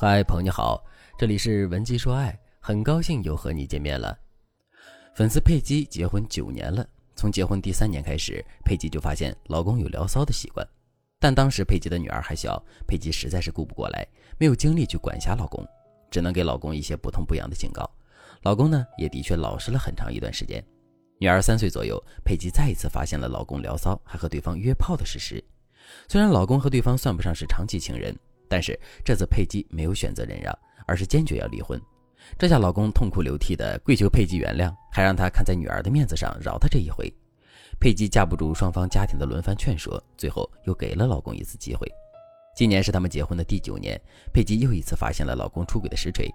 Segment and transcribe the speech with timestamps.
[0.00, 0.80] 嗨，朋友你好，
[1.18, 4.16] 这里是文姬说爱，很高兴又和你见面了。
[5.12, 10.64] 粉丝佩姬结婚九年了，从结婚第三年开始，佩姬就发现老公有聊骚的习惯，
[11.18, 14.06] 但当时佩姬的女儿还小，佩姬实在是顾不过来，
[14.38, 15.66] 没有精力去管辖老公，
[16.12, 17.90] 只能给老公一些不痛不痒的警告。
[18.42, 20.64] 老公呢，也的确老实了很长一段时间。
[21.18, 25.42] 女儿三岁左右，佩姬再一次发现了老公聊骚，还和对方约炮的事实。
[26.06, 28.16] 虽然老公和对方算不上是长期情人。
[28.48, 30.56] 但是这次佩姬没有选择忍让，
[30.86, 31.80] 而是坚决要离婚。
[32.36, 37.12] 这下老公痛哭流涕的跪求佩姬原谅，还让她看在女儿的面子上饶他这一回。
[37.80, 41.86] 佩姬架不住双方家庭的轮番劝说，最后又给了老公一次机会。
[42.56, 44.00] 今年是他们结婚的第九年，
[44.32, 46.28] 佩姬又一次发现了老公出轨的实锤。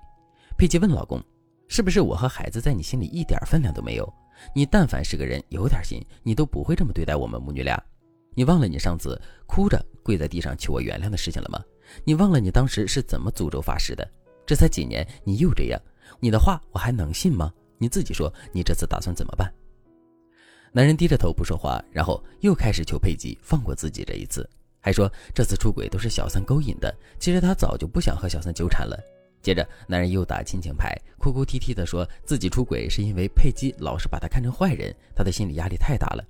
[0.58, 1.22] 佩姬问老公
[1.68, 4.14] ：“是不是我和孩子在你心里一点分量都没有？
[4.56, 7.78] 你但凡是个人有点心，你都不会这么对待我们母女俩。
[8.36, 11.62] 你忘了你上次哭着跪在地上求我原谅的事情了吗？”
[12.04, 14.08] 你忘了你当时是怎么诅咒发誓的？
[14.46, 15.82] 这才几年，你又这样，
[16.20, 17.54] 你的话我还能信吗？
[17.78, 19.52] 你自己说，你这次打算怎么办？
[20.72, 24.50] 男人低着头不说话，然后又开始求佩姬放过自己这一次，
[24.80, 29.00] 还说这次出轨都是小三勾引的，其实他早就不想和小三纠缠了。
[29.42, 36.24] 接着，男人又打亲情牌，哭哭啼啼的说自己出轨是因为佩姬老是把他看成坏人，他的心理压力太大了。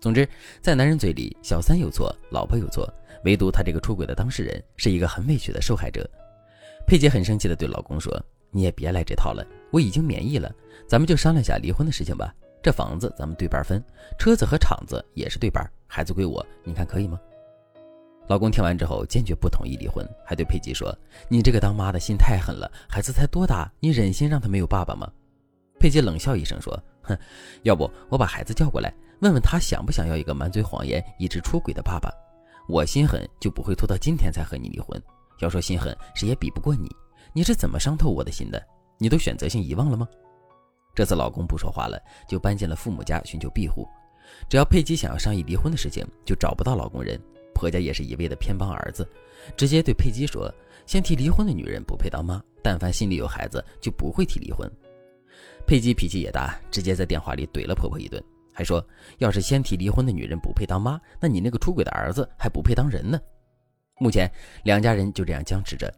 [0.00, 0.28] 总之，
[0.60, 2.92] 在男人嘴里，小三有错，老婆有错。
[3.26, 6.08] 唯独他这个出轨的当事人是一个很委屈的受害者。
[6.86, 8.16] 佩姐很生气地对老公说
[8.52, 10.48] ：“你也别来这套了，我已经免疫了，
[10.86, 12.32] 咱们就商量下离婚的事情吧。
[12.62, 13.82] 这房子咱们对半分，
[14.16, 17.20] 车子和厂子也是对半，孩子归我，你看可以吗？”
[18.28, 20.96] 老公听完之后坚决不同意离婚，还对佩姬说
[21.28, 25.10] ：“你这个当妈的心太狠了，孩子才多大，你忍心让他没有爸爸吗？”
[25.80, 27.18] 佩姬冷笑一声说：“哼，
[27.64, 32.08] 要不我把孩子叫过来，问问他想不想要一个满嘴谎言、一直出轨的爸爸。”
[32.68, 35.00] 我心狠就不会拖到今天才和你离婚。
[35.40, 36.90] 要说心狠，谁也比不过你。
[37.32, 38.64] 你是怎么伤透我的心的？
[38.98, 40.08] 你都选择性遗忘了吗？
[40.94, 43.86] 这次老公不说话了，就搬进了父母家寻求庇护。
[44.48, 47.20] 只要佩姬想要商议离婚的事情，就找不到老公人。
[47.54, 49.08] 婆家也是一味的偏帮儿子，
[49.56, 50.52] 直接对佩姬说
[50.84, 54.70] ：“先提离婚的女人不配当妈，但凡心里有孩子，就不会提离婚。”
[55.66, 58.22] 佩姬脾气也大，直接在电话里怼了婆婆一顿。
[58.56, 58.82] 还说，
[59.18, 63.20] 要是先提离婚的女人不配当妈，那你那个出轨的儿子还不配当人呢。
[64.00, 64.30] 目前
[64.64, 65.92] 两家人就这样僵持着，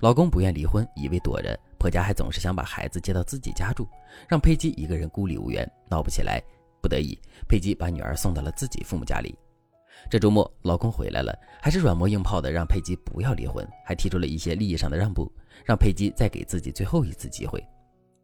[0.00, 3.88] 老公不愿离婚，以为躲着；婆家还总是想把孩子接到自己家住，
[4.28, 6.38] 让佩姬一个人孤立无援，闹不起来。
[6.82, 7.18] 不得已，
[7.48, 9.34] 佩姬把女儿送到了自己父母家里。
[10.10, 15.32] 这周末，老公回来了，还是软磨硬泡的让佩姬不要离婚，还提出了一些利益上的让步，
[15.64, 17.64] 让佩姬再给自己最后一次机会。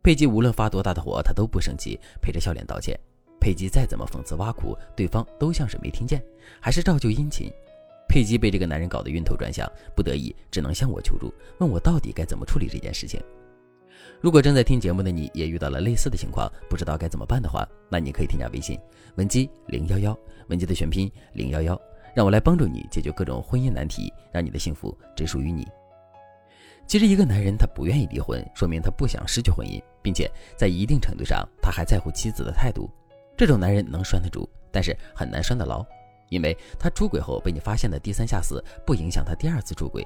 [0.03, 2.99] 佩姬无论发多大的火，她都不生气，陪着笑脸道歉。
[3.41, 6.23] 佩姬再怎么讽刺挖苦，对方都像是没听见，
[6.61, 7.51] 还是照旧殷勤。
[8.09, 13.21] 佩姬被这个男人搞得晕头转向，不得已只能向我求助，问我到底该怎么处理这件事情。
[14.21, 18.79] 如果正在听节目的你也遇到了类似的情况，不知道该怎么办的话，那你可以添加微信
[19.17, 21.81] 文姬零幺幺，文姬的全拼零幺幺，
[22.15, 25.67] 让我来帮助你解决各种婚姻难题，让你的幸福只属于你。
[26.87, 32.91] 其实，一个男人他不愿意离婚，说明他不想失去婚姻，并且在一定程度上他还在乎妻子的态度。
[33.39, 35.87] 这种男人能拴得住，但是很难拴得牢，
[36.29, 40.05] 因为他出轨后被你发现的低三下四，不影响他第二次出轨。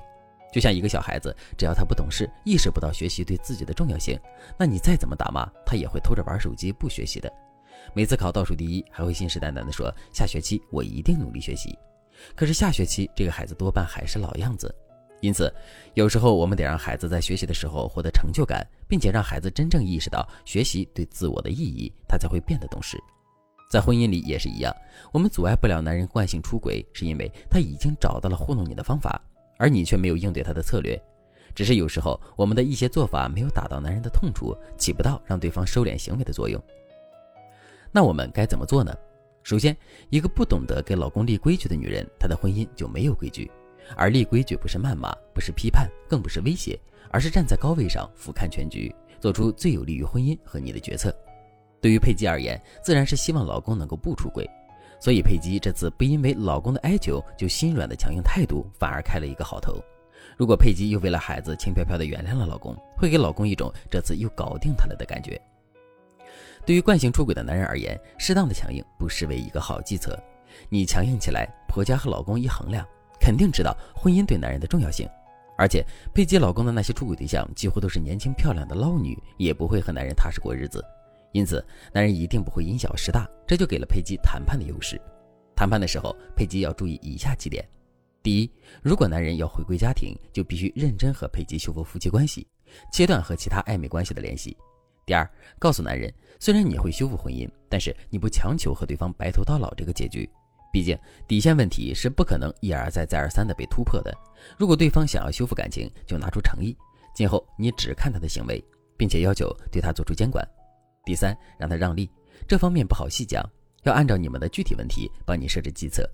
[0.53, 4.21] 就像一个小孩子，只要他不懂事，意识不到学习对自己的重要性，
[4.59, 7.32] 那你再怎么打骂，他也会偷着玩手机不学习的。
[7.94, 11.75] 每次考倒数第一，还会信誓旦旦地说下学期我一定努力学习。
[12.37, 14.72] 可是下学期这个孩子多半还是老样子。
[15.22, 15.50] 因此，
[15.94, 22.98] 有时候我们得让孩子在学习的时候获得成就感，并且让孩子真正意识到学习对自我的意义，他才会变得懂事。
[23.72, 24.71] 在婚姻里也是一样，
[25.12, 29.19] 我们阻碍不了男人惯性出轨，是因为他已经找到了糊弄你的方法，
[29.56, 31.03] 而你却没有应对他的策略。
[31.55, 36.62] 只是有时候我们的一些做法没有打到男人的痛处，起不到让对方收敛行为的作用。
[37.91, 38.94] 那我们该怎么做呢？
[39.43, 39.75] 首先，
[40.10, 43.50] 一个不懂得给老公立规矩的女人，她的婚姻就没有规矩。
[43.97, 46.78] 而立规矩不是谩骂，不是批判，更不是威胁，
[47.10, 51.10] 而是站在高位上俯瞰全局，做出最有利于婚姻和你的决策。
[51.83, 54.49] 对于佩姬而言，自然是希望老公能够不出轨，
[55.01, 59.83] 所以佩姬这次不因为老公的哀求就心软的强硬态度，反而开了一个好头。
[60.37, 65.39] 如果佩姬又为了孩子轻飘飘的原谅了老公，会给老公一种这次又搞定他了的感觉。
[66.65, 70.17] 对于惯性出轨的男人而言，适当的强硬不失为一个好计策。
[70.69, 72.87] 你强硬起来，婆家和老公一衡量，
[73.21, 75.09] 肯定知道婚姻对男人的重要性。
[75.59, 75.84] 而且
[76.15, 80.84] 佩姬老公的那些出轨对象几乎都是年轻漂亮的捞女，也不会和男人踏实过日子。
[81.33, 85.01] 因此，男人一定不会因小失大，这就给了佩姬谈判的优势。
[85.57, 87.67] 谈判的时候，佩姬要注意以下几点：
[88.23, 88.51] 第一，
[88.83, 92.47] 如果男人要回归家庭，就必须认真和佩姬修复夫妻关系，
[92.93, 94.57] 切断和其他暧昧关系的联系。
[95.05, 100.29] 第二，告诉男人，虽然你会修复婚姻，但是你不强求和对方白头到老这个结局。
[100.73, 100.99] 毕竟
[101.29, 104.15] 底线问题是不可能一而再再而三的被突破的。
[104.57, 106.75] 如果对方想要修复感情，就拿出诚意，
[107.15, 108.65] 今后你只看他的行为，
[108.97, 110.47] 并且要求对他做出监管。
[111.04, 112.09] 第三，让他让利，
[112.47, 113.45] 这方面不好细讲，
[113.83, 116.09] 要按照你们的具体问题帮你设置计策。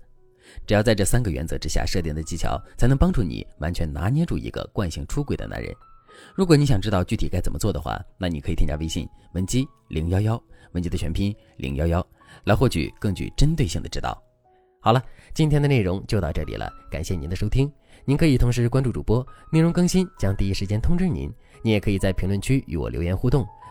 [0.65, 5.71] 只要在这三个原则之下设定的技巧，才能帮助你完全拿捏住一个惯性出轨的男人。
[6.35, 10.41] 如果你想知道具体该怎么做的话，那你可以添加微信文姬零幺幺，
[10.71, 12.05] 文姬的全拼零幺幺，
[12.45, 14.19] 来获取更具针对性的指导。
[14.81, 15.03] 好了，
[15.35, 17.71] 今天的内容就到这里了，感谢您的收听。
[18.05, 21.31] 您可以同时关注主播，内容更新将第一时间通知您。
[21.61, 23.45] 您也可以在评论区与我留言互动，